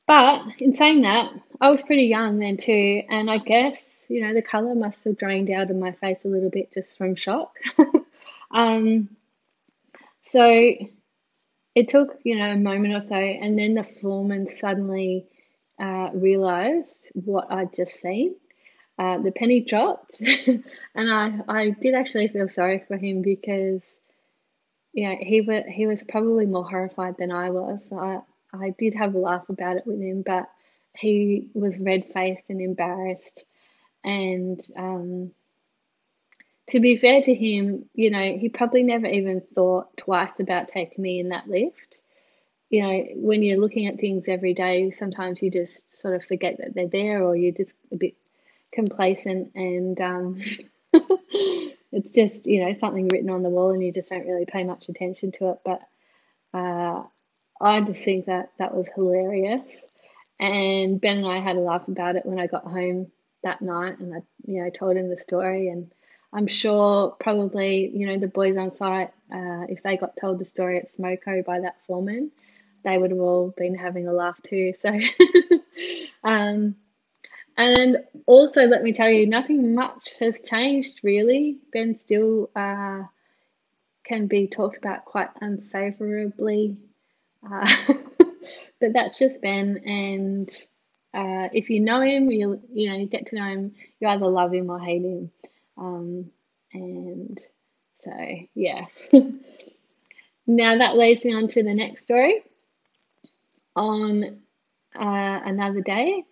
But 0.06 0.42
in 0.60 0.74
saying 0.74 1.02
that, 1.02 1.32
I 1.60 1.70
was 1.70 1.82
pretty 1.82 2.04
young 2.04 2.38
then 2.38 2.56
too, 2.56 3.02
and 3.08 3.30
I 3.30 3.38
guess, 3.38 3.80
you 4.08 4.22
know, 4.22 4.34
the 4.34 4.42
colour 4.42 4.74
must 4.74 4.98
have 5.04 5.18
drained 5.18 5.50
out 5.50 5.70
of 5.70 5.76
my 5.76 5.92
face 5.92 6.18
a 6.24 6.28
little 6.28 6.50
bit 6.50 6.72
just 6.72 6.96
from 6.98 7.14
shock. 7.14 7.56
um, 8.50 9.08
so 10.32 10.74
it 11.74 11.88
took, 11.88 12.18
you 12.24 12.36
know, 12.36 12.50
a 12.50 12.56
moment 12.56 12.94
or 12.94 13.06
so, 13.08 13.14
and 13.14 13.58
then 13.58 13.74
the 13.74 13.86
foreman 14.00 14.48
suddenly 14.58 15.26
uh, 15.80 16.10
realised 16.14 16.88
what 17.14 17.50
I'd 17.50 17.74
just 17.74 18.00
seen. 18.00 18.34
Uh, 18.98 19.18
the 19.18 19.32
penny 19.32 19.60
dropped, 19.60 20.20
and 20.46 20.64
I, 20.96 21.40
I 21.48 21.70
did 21.70 21.94
actually 21.94 22.28
feel 22.28 22.48
sorry 22.48 22.84
for 22.86 22.96
him 22.96 23.22
because, 23.22 23.80
yeah 24.92 25.14
he 25.14 25.40
was 25.40 25.64
he 25.66 25.86
was 25.86 26.02
probably 26.06 26.44
more 26.44 26.68
horrified 26.68 27.16
than 27.18 27.32
I 27.32 27.50
was. 27.50 27.80
I 27.90 28.20
I 28.52 28.74
did 28.78 28.94
have 28.94 29.14
a 29.14 29.18
laugh 29.18 29.48
about 29.48 29.76
it 29.78 29.86
with 29.86 30.00
him, 30.00 30.22
but 30.22 30.48
he 30.94 31.48
was 31.54 31.72
red 31.78 32.12
faced 32.12 32.50
and 32.50 32.60
embarrassed, 32.60 33.44
and 34.04 34.62
um, 34.76 35.32
to 36.68 36.80
be 36.80 36.98
fair 36.98 37.20
to 37.22 37.34
him, 37.34 37.86
you 37.94 38.10
know, 38.10 38.36
he 38.38 38.48
probably 38.48 38.82
never 38.82 39.06
even 39.06 39.42
thought 39.54 39.96
twice 39.96 40.38
about 40.38 40.68
taking 40.68 41.02
me 41.02 41.18
in 41.18 41.30
that 41.30 41.48
lift. 41.48 41.96
You 42.70 42.82
know, 42.82 43.04
when 43.16 43.42
you're 43.42 43.60
looking 43.60 43.86
at 43.86 43.98
things 43.98 44.24
every 44.28 44.54
day, 44.54 44.94
sometimes 44.98 45.42
you 45.42 45.50
just 45.50 45.72
sort 46.00 46.14
of 46.14 46.24
forget 46.24 46.56
that 46.58 46.74
they're 46.74 46.88
there 46.88 47.22
or 47.22 47.36
you're 47.36 47.52
just 47.52 47.74
a 47.92 47.96
bit 47.96 48.14
complacent 48.72 49.52
and 49.54 50.00
um, 50.00 50.40
it's 50.92 52.10
just, 52.14 52.46
you 52.46 52.64
know, 52.64 52.74
something 52.78 53.08
written 53.08 53.30
on 53.30 53.42
the 53.42 53.48
wall 53.48 53.70
and 53.70 53.82
you 53.82 53.92
just 53.92 54.08
don't 54.08 54.26
really 54.26 54.46
pay 54.46 54.64
much 54.64 54.88
attention 54.88 55.32
to 55.32 55.50
it. 55.50 55.58
But 55.64 55.82
uh, 56.54 57.02
I 57.60 57.80
just 57.82 58.00
think 58.00 58.26
that 58.26 58.50
that 58.58 58.74
was 58.74 58.86
hilarious. 58.94 59.66
And 60.40 61.00
Ben 61.00 61.18
and 61.18 61.26
I 61.26 61.38
had 61.38 61.56
a 61.56 61.60
laugh 61.60 61.86
about 61.86 62.16
it 62.16 62.26
when 62.26 62.40
I 62.40 62.46
got 62.46 62.64
home 62.64 63.12
that 63.44 63.62
night 63.62 63.98
and 64.00 64.14
I, 64.14 64.22
you 64.46 64.62
know, 64.62 64.70
told 64.70 64.96
him 64.96 65.08
the 65.08 65.18
story 65.18 65.68
and 65.68 65.90
I'm 66.32 66.46
sure 66.46 67.14
probably, 67.20 67.90
you 67.94 68.06
know, 68.06 68.18
the 68.18 68.26
boys 68.26 68.56
on 68.56 68.74
site, 68.76 69.10
uh, 69.32 69.66
if 69.68 69.82
they 69.82 69.96
got 69.96 70.16
told 70.16 70.38
the 70.38 70.46
story 70.46 70.78
at 70.78 70.90
Smoko 70.96 71.44
by 71.44 71.60
that 71.60 71.76
foreman, 71.86 72.30
they 72.84 72.96
would 72.96 73.10
have 73.10 73.20
all 73.20 73.54
been 73.56 73.74
having 73.74 74.08
a 74.08 74.12
laugh 74.12 74.40
too. 74.42 74.72
So, 74.80 74.98
um, 76.24 76.76
and 77.56 77.98
also 78.26 78.62
let 78.62 78.82
me 78.82 78.92
tell 78.92 79.08
you, 79.08 79.26
nothing 79.26 79.74
much 79.74 80.16
has 80.20 80.34
changed 80.44 81.00
really. 81.02 81.58
Ben 81.72 81.98
still 82.04 82.50
uh, 82.56 83.02
can 84.04 84.26
be 84.26 84.46
talked 84.48 84.78
about 84.78 85.04
quite 85.04 85.28
unfavorably, 85.40 86.76
uh, 87.50 87.76
but 88.80 88.92
that's 88.94 89.18
just 89.18 89.40
Ben. 89.40 89.78
And 89.84 90.48
uh, 91.14 91.48
if 91.52 91.70
you 91.70 91.80
know 91.80 92.00
him, 92.00 92.30
you 92.30 92.60
you 92.72 92.90
know 92.90 92.96
you 92.96 93.06
get 93.06 93.26
to 93.26 93.36
know 93.36 93.46
him. 93.46 93.74
You 94.00 94.08
either 94.08 94.26
love 94.26 94.52
him 94.54 94.70
or 94.70 94.78
hate 94.78 95.02
him. 95.02 95.30
Um, 95.76 96.30
and 96.72 97.40
so, 98.04 98.10
yeah. 98.54 98.86
now 100.46 100.78
that 100.78 100.96
leads 100.96 101.24
me 101.24 101.34
on 101.34 101.48
to 101.48 101.62
the 101.62 101.74
next 101.74 102.04
story. 102.04 102.42
On 103.74 104.24
uh, 104.94 105.40
another 105.44 105.80
day, 105.80 106.24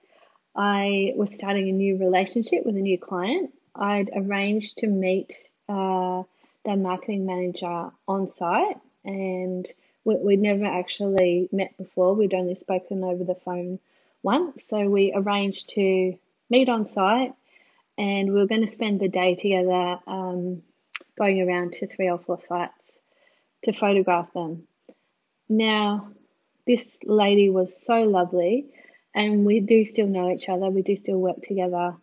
I 0.54 1.12
was 1.16 1.32
starting 1.32 1.68
a 1.68 1.72
new 1.72 1.96
relationship 1.96 2.64
with 2.66 2.76
a 2.76 2.80
new 2.80 2.98
client. 2.98 3.52
I'd 3.74 4.10
arranged 4.14 4.78
to 4.78 4.86
meet 4.86 5.32
uh, 5.68 6.24
their 6.64 6.76
marketing 6.76 7.26
manager 7.26 7.90
on 8.08 8.34
site, 8.36 8.76
and 9.04 9.66
we, 10.04 10.16
would 10.16 10.38
never 10.38 10.64
actually 10.64 11.48
met 11.52 11.76
before. 11.76 12.14
We'd 12.14 12.34
only 12.34 12.56
spoken 12.56 13.04
over 13.04 13.24
the 13.24 13.34
phone 13.34 13.78
once. 14.22 14.64
So 14.68 14.88
we 14.88 15.12
arranged 15.14 15.70
to 15.74 16.14
meet 16.48 16.68
on 16.68 16.88
site 16.88 17.32
and 17.96 18.32
we 18.32 18.40
were 18.40 18.46
going 18.46 18.66
to 18.66 18.72
spend 18.72 19.00
the 19.00 19.08
day 19.08 19.34
together 19.34 19.98
um, 20.06 20.62
going 21.18 21.40
around 21.40 21.74
to 21.74 21.86
three 21.86 22.08
or 22.08 22.18
four 22.18 22.38
sites 22.48 22.72
to 23.64 23.72
photograph 23.72 24.32
them. 24.32 24.66
Now, 25.48 26.10
this 26.66 26.86
lady 27.04 27.50
was 27.50 27.84
so 27.84 28.02
lovely, 28.02 28.66
and 29.14 29.44
we 29.44 29.60
do 29.60 29.84
still 29.86 30.06
know 30.06 30.30
each 30.30 30.48
other. 30.48 30.70
We 30.70 30.82
do 30.82 30.96
still 30.96 31.18
work 31.18 31.42
together 31.42 31.96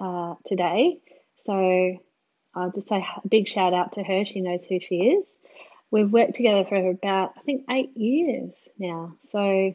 uh, 0.00 0.34
today. 0.46 0.98
So 1.44 1.98
I'll 2.54 2.72
just 2.72 2.88
say 2.88 3.04
a 3.24 3.28
big 3.28 3.48
shout 3.48 3.74
out 3.74 3.92
to 3.92 4.02
her. 4.02 4.24
She 4.24 4.40
knows 4.40 4.64
who 4.64 4.80
she 4.80 4.96
is. 4.96 5.26
We've 5.90 6.10
worked 6.10 6.34
together 6.34 6.64
for 6.68 6.90
about, 6.90 7.34
I 7.36 7.40
think, 7.42 7.64
eight 7.70 7.96
years 7.96 8.52
now. 8.78 9.14
So, 9.30 9.74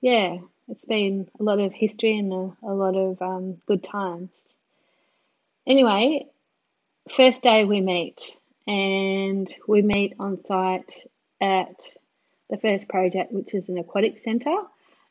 yeah, 0.00 0.38
it's 0.68 0.84
been 0.84 1.28
a 1.38 1.42
lot 1.42 1.60
of 1.60 1.72
history 1.72 2.18
and 2.18 2.32
a, 2.32 2.56
a 2.66 2.74
lot 2.74 2.96
of 2.96 3.22
um, 3.22 3.58
good 3.66 3.84
times. 3.84 4.30
Anyway, 5.66 6.26
first 7.16 7.42
day 7.42 7.64
we 7.64 7.80
meet, 7.80 8.20
and 8.66 9.52
we 9.68 9.82
meet 9.82 10.14
on 10.18 10.42
site 10.44 11.06
at 11.40 11.76
the 12.50 12.58
first 12.58 12.88
project, 12.88 13.32
which 13.32 13.54
is 13.54 13.68
an 13.68 13.78
aquatic 13.78 14.22
centre. 14.24 14.56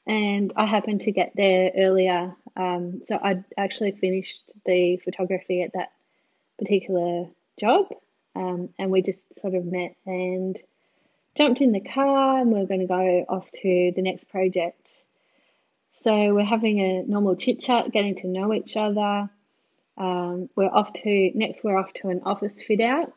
And 0.08 0.54
I 0.56 0.66
happened 0.66 1.02
to 1.02 1.12
get 1.12 1.34
there 1.36 1.72
earlier, 1.76 2.36
um, 2.56 3.02
so 3.08 3.20
I'd 3.22 3.44
actually 3.58 3.92
finished 3.92 4.54
the 4.66 4.98
photography 4.98 5.64
at 5.64 5.74
that 5.74 5.92
particular 6.60 7.28
job, 7.60 7.88
um, 8.36 8.70
and 8.78 8.92
we 8.92 9.02
just 9.02 9.20
sort 9.42 9.56
of 9.56 9.66
met 9.66 9.96
and 10.06 10.58
jumped 11.36 11.62
in 11.62 11.72
the 11.72 11.80
car, 11.80 12.40
and 12.40 12.52
we 12.52 12.60
are 12.60 12.68
going 12.68 12.82
to 12.82 12.86
go 12.86 13.26
off 13.28 13.50
to 13.64 13.92
the 13.96 14.02
next 14.02 14.30
project. 14.30 14.88
So 16.04 16.36
we're 16.36 16.46
having 16.46 16.80
a 16.80 17.02
normal 17.02 17.36
chit 17.36 17.60
chat, 17.60 17.92
getting 17.92 18.16
to 18.18 18.28
know 18.28 18.54
each 18.54 18.78
other. 18.78 19.28
Um, 19.98 20.50
we're 20.56 20.66
off 20.66 20.94
to 20.94 21.32
next. 21.34 21.64
We're 21.64 21.80
off 21.80 21.94
to 21.94 22.10
an 22.10 22.22
office 22.26 22.54
fit 22.68 22.80
out. 22.80 23.12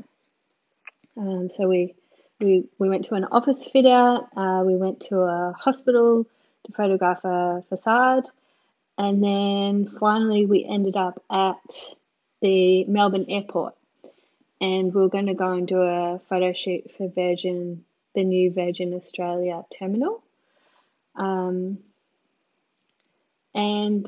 Um, 1.18 1.50
so 1.50 1.68
we 1.68 1.94
we 2.40 2.64
we 2.78 2.88
went 2.88 3.04
to 3.06 3.14
an 3.14 3.24
office 3.24 3.62
fit 3.70 3.84
out. 3.84 4.28
Uh, 4.34 4.62
we 4.64 4.76
went 4.76 5.00
to 5.08 5.18
a 5.18 5.52
hospital 5.58 6.26
to 6.68 6.72
photograph 6.72 7.24
a 7.24 7.62
facade, 7.68 8.24
and 8.96 9.22
then 9.22 9.96
finally 9.98 10.46
we 10.46 10.64
ended 10.64 10.96
up 10.96 11.22
at 11.30 11.56
the 12.40 12.84
Melbourne 12.84 13.26
airport 13.28 13.74
and 14.60 14.92
we 14.92 15.02
are 15.02 15.08
going 15.08 15.26
to 15.26 15.34
go 15.34 15.52
and 15.52 15.66
do 15.66 15.80
a 15.80 16.20
photo 16.28 16.52
shoot 16.52 16.90
for 16.96 17.08
Virgin, 17.08 17.84
the 18.14 18.24
new 18.24 18.52
Virgin 18.52 18.92
Australia 18.94 19.62
terminal. 19.78 20.22
Um, 21.14 21.78
and 23.54 24.06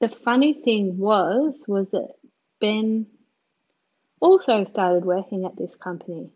the 0.00 0.08
funny 0.08 0.54
thing 0.54 0.98
was, 0.98 1.54
was 1.66 1.88
that 1.90 2.14
Ben 2.60 3.06
also 4.20 4.64
started 4.64 5.04
working 5.04 5.44
at 5.44 5.56
this 5.56 5.74
company. 5.82 6.30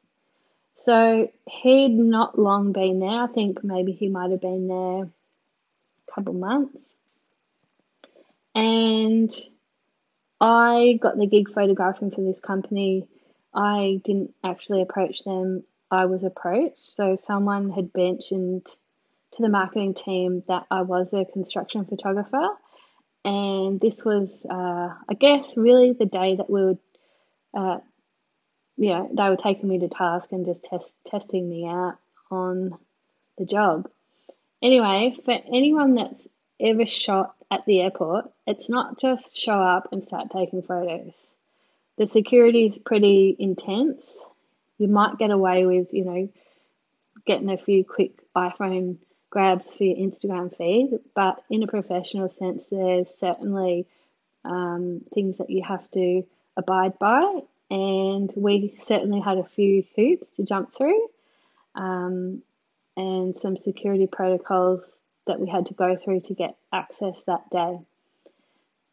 So 0.85 1.31
he'd 1.47 1.89
not 1.91 2.39
long 2.39 2.73
been 2.73 3.01
there. 3.01 3.23
I 3.23 3.27
think 3.27 3.63
maybe 3.63 3.93
he 3.93 4.09
might 4.09 4.31
have 4.31 4.41
been 4.41 4.69
there 4.69 5.05
a 5.05 6.13
couple 6.15 6.35
months. 6.35 6.79
And 8.55 9.35
I 10.41 10.99
got 11.01 11.19
the 11.19 11.27
gig 11.27 11.53
photographing 11.53 12.11
for 12.11 12.23
this 12.23 12.41
company. 12.41 13.07
I 13.55 14.01
didn't 14.05 14.35
actually 14.45 14.83
approach 14.83 15.25
them, 15.25 15.65
I 15.91 16.05
was 16.07 16.23
approached. 16.23 16.95
So 16.95 17.19
someone 17.27 17.71
had 17.71 17.91
mentioned 17.95 18.67
to 18.67 19.43
the 19.43 19.49
marketing 19.49 19.95
team 19.95 20.43
that 20.49 20.67
I 20.71 20.83
was 20.83 21.09
a 21.13 21.25
construction 21.25 21.85
photographer. 21.85 22.49
And 23.25 23.81
this 23.81 24.05
was, 24.05 24.29
uh, 24.49 24.95
I 25.09 25.15
guess, 25.19 25.45
really 25.57 25.93
the 25.93 26.07
day 26.07 26.37
that 26.37 26.49
we 26.49 26.65
would, 26.65 26.79
uh, 27.57 27.79
yeah, 28.79 29.05
they 29.13 29.29
were 29.29 29.37
taking 29.37 29.69
me 29.69 29.81
to 29.81 29.89
task 29.89 30.29
and 30.31 30.47
just 30.47 30.63
test 30.63 30.91
testing 31.07 31.51
me 31.51 31.67
out 31.67 31.99
on 32.31 32.79
the 33.37 33.45
job. 33.45 33.91
Anyway, 34.63 35.17
for 35.25 35.37
anyone 35.53 35.97
that's 35.97 36.29
ever 36.61 36.87
shot 36.87 37.35
at 37.51 37.65
the 37.67 37.81
airport, 37.81 38.31
it's 38.47 38.69
not 38.69 39.01
just 39.01 39.37
show 39.37 39.61
up 39.61 39.89
and 39.93 40.05
start 40.05 40.31
taking 40.31 40.63
photos. 40.63 41.13
The 41.97 42.07
security 42.07 42.67
is 42.67 42.79
pretty 42.79 43.35
intense. 43.39 44.03
You 44.79 44.87
might 44.87 45.19
get 45.19 45.31
away 45.31 45.67
with, 45.67 45.93
you 45.93 46.05
know, 46.05 46.29
getting 47.27 47.51
a 47.51 47.59
few 47.59 47.85
quick 47.85 48.13
iPhone 48.37 48.99
grabs 49.31 49.65
for 49.77 49.85
your 49.85 49.97
Instagram 49.97 50.57
feed, 50.57 51.01
but 51.15 51.43
in 51.51 51.65
a 51.65 51.67
professional 51.67 52.31
sense, 52.39 52.63
there's 52.71 53.09
certainly 53.19 53.87
um, 54.45 55.03
things 55.13 55.39
that 55.39 55.51
you 55.51 55.65
have 55.65 55.91
to 55.93 56.23
abide 56.57 56.99
by. 57.01 57.41
And 57.71 58.33
we 58.37 58.79
certainly 58.87 59.21
had 59.21 59.39
a 59.39 59.45
few 59.45 59.85
hoops 59.95 60.27
to 60.37 60.43
jump 60.43 60.75
through 60.75 61.09
um, 61.75 62.43
and 62.97 63.39
some 63.41 63.57
security 63.57 64.07
protocols 64.07 64.83
that 65.27 65.39
we 65.39 65.49
had 65.49 65.67
to 65.67 65.75
go 65.75 65.97
through 65.97 66.21
to 66.21 66.35
get 66.35 66.57
access 66.73 67.15
that 67.27 67.49
day. 67.51 67.79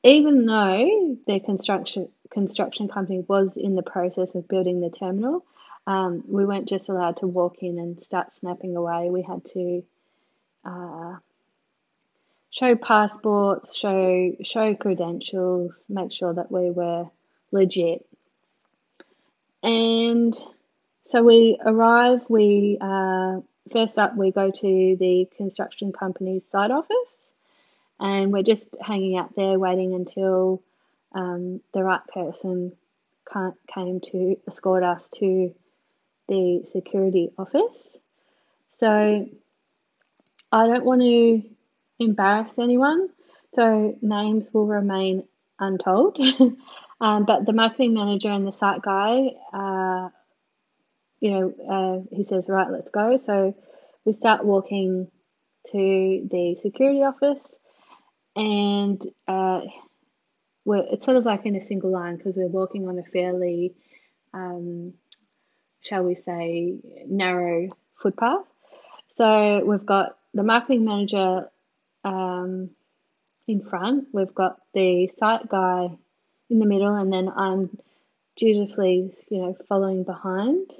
Even 0.03 0.45
though 0.45 1.17
the 1.25 1.39
construction 1.39 2.09
construction 2.29 2.87
company 2.87 3.23
was 3.27 3.51
in 3.55 3.75
the 3.75 3.81
process 3.81 4.35
of 4.35 4.47
building 4.47 4.81
the 4.81 4.89
terminal, 4.89 5.45
um, 5.87 6.23
we 6.27 6.45
weren't 6.45 6.69
just 6.69 6.89
allowed 6.89 7.17
to 7.17 7.27
walk 7.27 7.57
in 7.61 7.79
and 7.79 8.03
start 8.03 8.35
snapping 8.35 8.75
away. 8.75 9.09
We 9.09 9.23
had 9.23 9.45
to 9.53 9.83
uh, 10.63 11.15
show 12.51 12.75
passports, 12.75 13.77
show 13.77 14.35
show 14.43 14.75
credentials, 14.75 15.71
make 15.89 16.11
sure 16.11 16.33
that 16.33 16.51
we 16.51 16.71
were 16.71 17.05
legit. 17.51 18.05
And 19.65 20.37
so 21.09 21.23
we 21.23 21.57
arrive. 21.65 22.21
We 22.29 22.77
uh, 22.79 23.37
first 23.73 23.97
up, 23.97 24.15
we 24.15 24.31
go 24.31 24.51
to 24.51 24.61
the 24.99 25.27
construction 25.35 25.91
company's 25.91 26.43
site 26.51 26.69
office, 26.69 27.11
and 27.99 28.31
we're 28.31 28.43
just 28.43 28.67
hanging 28.79 29.17
out 29.17 29.35
there 29.35 29.57
waiting 29.57 29.95
until 29.95 30.61
um, 31.15 31.61
the 31.73 31.83
right 31.83 32.05
person 32.13 32.73
came 33.73 34.01
to 34.11 34.37
escort 34.47 34.83
us 34.83 35.01
to 35.15 35.51
the 36.27 36.63
security 36.71 37.31
office. 37.35 37.97
So 38.79 39.27
I 40.51 40.67
don't 40.67 40.85
want 40.85 41.01
to 41.01 41.41
embarrass 41.97 42.51
anyone, 42.59 43.09
so 43.55 43.97
names 43.99 44.45
will 44.53 44.67
remain 44.67 45.23
untold. 45.59 46.19
um, 47.01 47.25
but 47.25 47.45
the 47.45 47.53
marketing 47.53 47.93
manager 47.93 48.29
and 48.29 48.47
the 48.47 48.51
site 48.51 48.81
guy 48.81 49.29
uh, 49.53 50.09
you 51.25 51.31
know, 51.31 51.53
uh, 51.69 52.15
he 52.15 52.25
says, 52.25 52.45
right, 52.47 52.69
let's 52.69 52.91
go. 52.91 53.17
So 53.17 53.55
we 54.05 54.13
start 54.13 54.45
walking 54.45 55.09
to 55.71 56.27
the 56.29 56.55
security 56.61 57.01
office, 57.01 57.43
and 58.35 59.01
uh, 59.27 59.61
we're, 60.65 60.85
it's 60.91 61.05
sort 61.05 61.17
of 61.17 61.25
like 61.25 61.45
in 61.45 61.55
a 61.55 61.65
single 61.65 61.91
line 61.91 62.17
because 62.17 62.35
we're 62.35 62.47
walking 62.47 62.87
on 62.87 62.99
a 62.99 63.03
fairly, 63.03 63.73
um, 64.35 64.93
shall 65.81 66.03
we 66.03 66.15
say, 66.15 66.75
narrow 67.07 67.69
footpath. 68.01 68.45
So 69.15 69.63
we've 69.65 69.85
got 69.85 70.17
the 70.33 70.43
marketing 70.43 70.85
manager 70.85 71.49
um, 72.03 72.69
in 73.47 73.63
front, 73.63 74.09
we've 74.11 74.35
got 74.35 74.57
the 74.73 75.09
site 75.17 75.47
guy 75.49 75.97
in 76.49 76.59
the 76.59 76.65
middle, 76.65 76.95
and 76.95 77.11
then 77.11 77.29
I'm 77.35 77.77
dutifully, 78.35 79.15
you 79.29 79.37
know, 79.37 79.57
following 79.67 80.03
behind. 80.03 80.71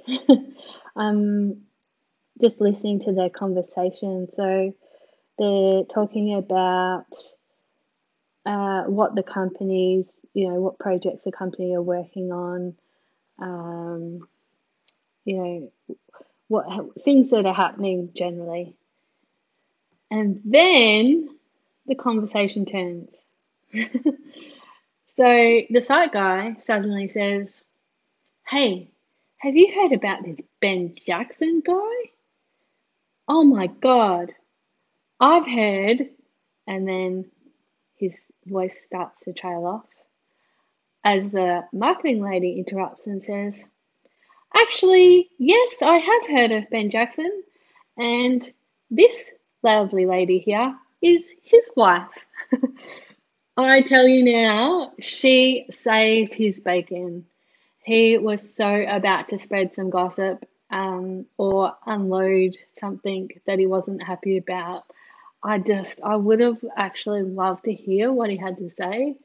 I'm 0.94 1.62
just 2.40 2.60
listening 2.60 3.00
to 3.00 3.12
their 3.12 3.30
conversation. 3.30 4.28
So 4.36 4.74
they're 5.38 5.84
talking 5.84 6.34
about 6.34 7.06
uh, 8.44 8.82
what 8.84 9.14
the 9.14 9.22
companies, 9.22 10.06
you 10.34 10.48
know, 10.48 10.60
what 10.60 10.78
projects 10.78 11.24
the 11.24 11.32
company 11.32 11.74
are 11.74 11.82
working 11.82 12.30
on, 12.30 12.74
um, 13.38 14.28
you 15.24 15.36
know, 15.36 15.72
what 16.48 16.66
things 17.02 17.30
that 17.30 17.46
are 17.46 17.54
happening 17.54 18.10
generally. 18.14 18.76
And 20.10 20.40
then 20.44 21.28
the 21.86 21.96
conversation 21.96 22.66
turns. 22.66 23.10
So 25.16 25.60
the 25.70 25.80
site 25.80 26.12
guy 26.12 26.56
suddenly 26.66 27.08
says, 27.08 27.62
Hey, 28.46 28.90
have 29.38 29.56
you 29.56 29.72
heard 29.74 29.92
about 29.92 30.24
this 30.24 30.38
Ben 30.60 30.94
Jackson 31.06 31.62
guy? 31.64 32.10
Oh 33.26 33.44
my 33.44 33.68
god, 33.68 34.34
I've 35.18 35.46
heard. 35.46 36.10
And 36.66 36.86
then 36.86 37.24
his 37.96 38.14
voice 38.44 38.76
starts 38.86 39.18
to 39.24 39.32
trail 39.32 39.64
off 39.64 39.86
as 41.04 41.30
the 41.30 41.64
marketing 41.72 42.20
lady 42.20 42.58
interrupts 42.58 43.06
and 43.06 43.24
says, 43.24 43.54
Actually, 44.54 45.30
yes, 45.38 45.76
I 45.80 45.96
have 45.96 46.26
heard 46.28 46.52
of 46.52 46.68
Ben 46.70 46.90
Jackson, 46.90 47.42
and 47.96 48.52
this 48.90 49.30
lovely 49.62 50.04
lady 50.04 50.38
here 50.38 50.76
is 51.00 51.22
his 51.42 51.70
wife. 51.74 52.08
I 53.56 53.82
tell 53.82 54.06
you 54.06 54.22
now, 54.24 54.92
she 55.00 55.66
saved 55.70 56.34
his 56.34 56.58
bacon. 56.58 57.26
He 57.84 58.18
was 58.18 58.42
so 58.54 58.84
about 58.88 59.28
to 59.28 59.38
spread 59.38 59.74
some 59.74 59.90
gossip 59.90 60.46
um, 60.70 61.26
or 61.38 61.74
unload 61.86 62.56
something 62.78 63.30
that 63.46 63.58
he 63.58 63.66
wasn't 63.66 64.02
happy 64.02 64.36
about. 64.36 64.84
I 65.42 65.58
just, 65.58 66.00
I 66.02 66.16
would 66.16 66.40
have 66.40 66.64
actually 66.76 67.22
loved 67.22 67.64
to 67.64 67.72
hear 67.72 68.12
what 68.12 68.30
he 68.30 68.36
had 68.36 68.58
to 68.58 68.70
say. 68.76 69.16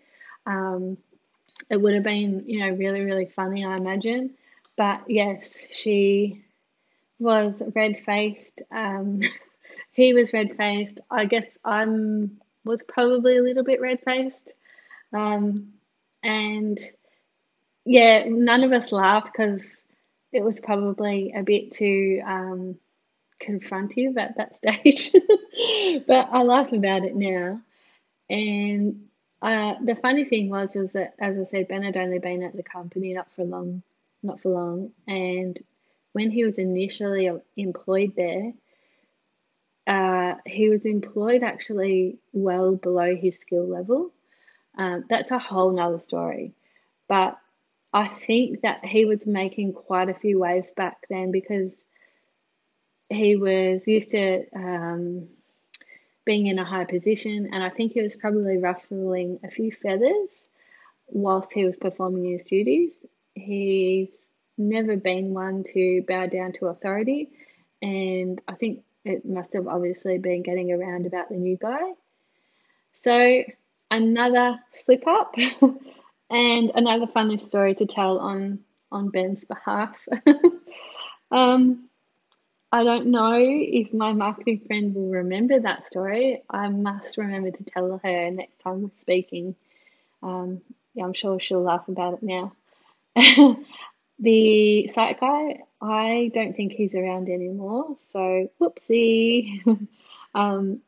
Um, 0.45 0.97
it 1.69 1.77
would 1.77 1.93
have 1.95 2.03
been, 2.03 2.43
you 2.47 2.59
know, 2.61 2.69
really, 2.75 3.01
really 3.01 3.25
funny, 3.25 3.65
I 3.65 3.75
imagine. 3.75 4.31
But 4.77 5.01
yes, 5.09 5.43
she 5.71 6.43
was 7.19 7.55
red 7.75 7.99
faced. 8.05 8.61
Um, 8.71 9.21
he 9.93 10.13
was 10.13 10.31
red 10.33 10.55
faced. 10.55 10.99
I 11.09 11.25
guess 11.25 11.47
I'm 11.65 12.39
was 12.63 12.81
probably 12.87 13.37
a 13.37 13.43
little 13.43 13.63
bit 13.63 13.81
red 13.81 13.99
faced. 14.03 14.49
Um, 15.13 15.73
and 16.23 16.79
yeah, 17.85 18.25
none 18.27 18.63
of 18.63 18.71
us 18.71 18.91
laughed 18.91 19.31
because 19.33 19.61
it 20.31 20.43
was 20.43 20.59
probably 20.59 21.33
a 21.35 21.43
bit 21.43 21.75
too 21.75 22.21
um, 22.25 22.77
confrontive 23.41 24.17
at 24.17 24.37
that 24.37 24.55
stage. 24.57 25.11
but 26.07 26.29
I 26.31 26.43
laugh 26.43 26.71
about 26.71 27.03
it 27.03 27.15
now. 27.15 27.61
And 28.29 29.07
uh, 29.41 29.75
the 29.83 29.97
funny 30.01 30.25
thing 30.25 30.49
was, 30.49 30.69
is 30.75 30.91
that 30.93 31.15
as 31.19 31.37
I 31.37 31.49
said, 31.49 31.67
Ben 31.67 31.83
had 31.83 31.97
only 31.97 32.19
been 32.19 32.43
at 32.43 32.55
the 32.55 32.63
company 32.63 33.13
not 33.13 33.27
for 33.35 33.43
long, 33.43 33.81
not 34.23 34.39
for 34.39 34.49
long, 34.49 34.91
and 35.07 35.59
when 36.13 36.29
he 36.29 36.45
was 36.45 36.57
initially 36.57 37.29
employed 37.57 38.13
there, 38.15 38.53
uh, 39.87 39.91
he 40.45 40.69
was 40.69 40.85
employed 40.85 41.43
actually 41.43 42.17
well 42.33 42.75
below 42.75 43.15
his 43.15 43.35
skill 43.35 43.67
level. 43.67 44.11
Um, 44.77 45.05
that's 45.09 45.31
a 45.31 45.39
whole 45.39 45.71
nother 45.71 46.01
story. 46.07 46.53
But 47.07 47.37
I 47.93 48.07
think 48.07 48.61
that 48.61 48.85
he 48.85 49.05
was 49.05 49.25
making 49.25 49.73
quite 49.73 50.09
a 50.09 50.13
few 50.13 50.39
waves 50.39 50.67
back 50.75 50.97
then 51.09 51.31
because 51.31 51.71
he 53.09 53.35
was 53.35 53.85
used 53.85 54.11
to 54.11 54.45
um, 54.55 55.27
being 56.23 56.47
in 56.47 56.59
a 56.59 56.65
high 56.65 56.85
position, 56.85 57.49
and 57.51 57.63
I 57.63 57.69
think 57.69 57.91
he 57.91 58.01
was 58.01 58.15
probably 58.15 58.57
ruffling 58.57 59.39
a 59.43 59.49
few 59.49 59.71
feathers 59.71 60.47
whilst 61.07 61.51
he 61.51 61.65
was 61.65 61.75
performing 61.75 62.31
his 62.31 62.45
duties. 62.45 62.91
He's 63.33 64.09
never 64.57 64.95
been 64.95 65.33
one 65.33 65.65
to 65.73 66.03
bow 66.07 66.27
down 66.27 66.53
to 66.53 66.67
authority, 66.67 67.29
and 67.81 68.39
I 68.47 68.53
think 68.53 68.83
it 69.03 69.25
must 69.25 69.53
have 69.53 69.67
obviously 69.67 70.17
been 70.17 70.43
getting 70.43 70.71
around 70.71 71.05
about 71.05 71.29
the 71.29 71.35
new 71.35 71.57
guy. 71.57 71.93
So, 73.03 73.43
another 73.89 74.59
slip 74.85 75.07
up 75.07 75.35
and 76.29 76.71
another 76.75 77.07
funny 77.07 77.39
story 77.39 77.75
to 77.75 77.85
tell 77.85 78.19
on, 78.19 78.59
on 78.91 79.09
Ben's 79.09 79.43
behalf. 79.43 79.95
um, 81.31 81.89
I 82.71 82.83
don't 82.83 83.07
know 83.07 83.35
if 83.37 83.93
my 83.93 84.13
marketing 84.13 84.61
friend 84.65 84.95
will 84.95 85.09
remember 85.09 85.59
that 85.59 85.87
story. 85.87 86.41
I 86.49 86.69
must 86.69 87.17
remember 87.17 87.51
to 87.51 87.63
tell 87.65 87.99
her 88.01 88.31
next 88.31 88.59
time 88.61 88.83
we're 88.83 88.89
speaking. 89.01 89.55
Um, 90.23 90.61
yeah, 90.93 91.03
I'm 91.03 91.13
sure 91.13 91.39
she'll 91.39 91.63
laugh 91.63 91.87
about 91.89 92.15
it 92.15 92.23
now. 92.23 92.53
the 94.19 94.89
site 94.93 95.19
guy, 95.19 95.59
I 95.81 96.29
don't 96.33 96.55
think 96.55 96.73
he's 96.73 96.93
around 96.93 97.27
anymore, 97.27 97.97
so 98.13 98.49
whoopsie. 98.59 99.87
um, 100.35 100.81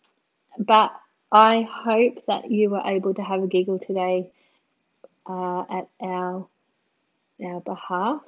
but 0.60 0.94
I 1.32 1.68
hope 1.70 2.26
that 2.28 2.52
you 2.52 2.70
were 2.70 2.84
able 2.86 3.16
to 3.16 3.24
have 3.24 3.42
a 3.42 3.48
giggle 3.48 3.80
today 3.80 4.32
uh, 5.28 5.62
at 5.62 5.88
our 6.02 6.48
our 7.44 7.62
behalf. 7.62 8.22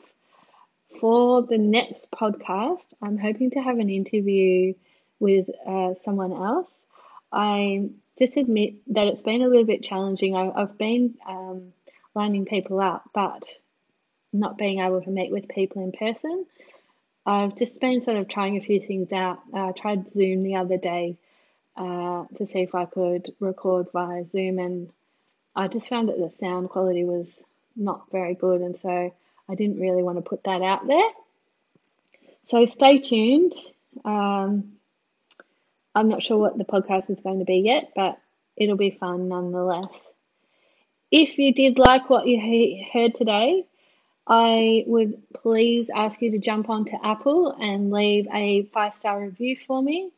For 0.99 1.43
the 1.43 1.57
next 1.57 2.07
podcast, 2.11 2.85
I'm 3.01 3.17
hoping 3.17 3.51
to 3.51 3.59
have 3.59 3.77
an 3.79 3.89
interview 3.89 4.73
with 5.19 5.49
uh, 5.67 5.93
someone 6.03 6.31
else. 6.31 6.69
I 7.31 7.89
just 8.17 8.37
admit 8.37 8.75
that 8.87 9.07
it's 9.07 9.21
been 9.21 9.41
a 9.41 9.47
little 9.47 9.65
bit 9.65 9.83
challenging. 9.83 10.35
I, 10.35 10.51
have 10.57 10.77
been 10.77 11.15
um, 11.27 11.73
lining 12.15 12.45
people 12.45 12.79
up, 12.79 13.09
but 13.13 13.43
not 14.39 14.57
being 14.57 14.79
able 14.79 15.01
to 15.01 15.09
meet 15.09 15.31
with 15.31 15.47
people 15.47 15.83
in 15.83 15.91
person. 15.91 16.45
I've 17.25 17.57
just 17.57 17.79
been 17.79 18.01
sort 18.01 18.17
of 18.17 18.27
trying 18.27 18.57
a 18.57 18.61
few 18.61 18.79
things 18.79 19.11
out. 19.11 19.39
Uh, 19.53 19.69
I 19.69 19.71
tried 19.71 20.11
Zoom 20.11 20.43
the 20.43 20.55
other 20.57 20.77
day 20.77 21.17
uh, 21.75 22.25
to 22.37 22.45
see 22.45 22.59
if 22.59 22.75
I 22.75 22.85
could 22.85 23.33
record 23.39 23.87
via 23.91 24.25
Zoom, 24.31 24.59
and 24.59 24.89
I 25.55 25.67
just 25.67 25.89
found 25.89 26.09
that 26.09 26.19
the 26.19 26.29
sound 26.29 26.69
quality 26.69 27.03
was 27.03 27.43
not 27.75 28.11
very 28.11 28.35
good, 28.35 28.61
and 28.61 28.77
so 28.79 29.13
I 29.49 29.55
didn't 29.55 29.79
really 29.79 30.03
want 30.03 30.17
to 30.17 30.29
put 30.29 30.43
that 30.43 30.61
out 30.61 30.87
there. 30.87 31.09
So 32.47 32.65
stay 32.67 32.99
tuned. 32.99 33.53
Um, 34.03 34.73
I'm 35.95 36.09
not 36.09 36.23
sure 36.23 36.37
what 36.37 36.57
the 36.57 36.65
podcast 36.65 37.09
is 37.09 37.21
going 37.21 37.39
to 37.39 37.45
be 37.45 37.57
yet, 37.65 37.91
but 37.95 38.19
it'll 38.55 38.77
be 38.77 38.91
fun 38.91 39.29
nonetheless. 39.29 39.91
If 41.11 41.37
you 41.37 41.53
did 41.53 41.79
like 41.79 42.09
what 42.09 42.27
you 42.27 42.85
heard 42.93 43.15
today, 43.15 43.65
I 44.27 44.83
would 44.87 45.21
please 45.33 45.87
ask 45.93 46.19
you 46.21 46.31
to 46.31 46.39
jump 46.39 46.69
onto 46.69 46.95
Apple 47.03 47.55
and 47.59 47.91
leave 47.91 48.27
a 48.33 48.63
five 48.73 48.95
star 48.95 49.21
review 49.21 49.57
for 49.67 49.81
me. 49.81 50.11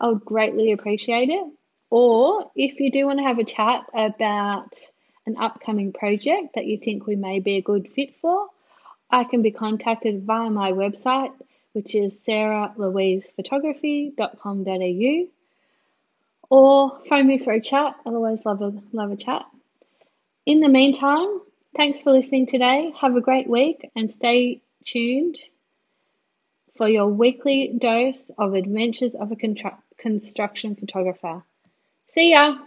I 0.00 0.08
would 0.08 0.24
greatly 0.24 0.72
appreciate 0.72 1.28
it. 1.28 1.44
Or 1.90 2.50
if 2.56 2.80
you 2.80 2.90
do 2.90 3.06
want 3.06 3.20
to 3.20 3.24
have 3.24 3.38
a 3.38 3.44
chat 3.44 3.84
about 3.94 4.74
an 5.26 5.36
upcoming 5.36 5.92
project 5.92 6.56
that 6.56 6.66
you 6.66 6.78
think 6.78 7.06
we 7.06 7.14
may 7.16 7.38
be 7.38 7.58
a 7.58 7.62
good 7.62 7.88
fit 7.94 8.16
for, 8.20 8.48
I 9.10 9.24
can 9.24 9.42
be 9.42 9.50
contacted 9.52 10.24
via 10.24 10.48
my 10.50 10.72
website, 10.72 11.32
which 11.72 11.94
is 11.94 12.14
sarahlouisephotography.com.au, 12.26 15.26
or 16.50 16.98
phone 17.08 17.28
me 17.28 17.38
for 17.38 17.52
a 17.52 17.60
chat. 17.60 17.94
I 18.04 18.08
always 18.08 18.44
love 18.44 18.60
a 18.62 18.72
love 18.92 19.12
a 19.12 19.16
chat. 19.16 19.46
In 20.46 20.58
the 20.60 20.68
meantime, 20.68 21.40
thanks 21.76 22.02
for 22.02 22.12
listening 22.12 22.46
today. 22.46 22.92
Have 23.00 23.16
a 23.16 23.20
great 23.20 23.48
week 23.48 23.90
and 23.96 24.10
stay 24.10 24.62
tuned 24.84 25.38
for 26.76 26.88
your 26.88 27.06
weekly 27.06 27.72
dose 27.78 28.30
of 28.38 28.54
adventures 28.54 29.14
of 29.14 29.32
a 29.32 29.36
construction 29.98 30.76
photographer. 30.76 31.44
See 32.14 32.32
ya! 32.32 32.58